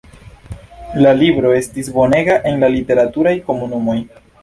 La 1.03 1.11
libro 1.19 1.53
estis 1.59 1.93
bonega 1.99 2.41
en 2.53 2.59
la 2.65 2.73
literaturaj 2.79 3.39
komunumoj. 3.51 4.01